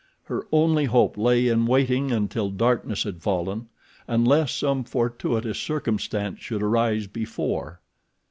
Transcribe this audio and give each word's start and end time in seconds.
Her 0.23 0.47
only 0.51 0.85
hope 0.85 1.15
lay 1.15 1.47
in 1.47 1.67
waiting 1.67 2.09
until 2.11 2.49
darkness 2.49 3.03
had 3.03 3.21
fallen, 3.21 3.69
unless 4.07 4.51
some 4.51 4.83
fortuitous 4.83 5.59
circumstance 5.59 6.39
should 6.39 6.63
arise 6.63 7.05
before. 7.05 7.81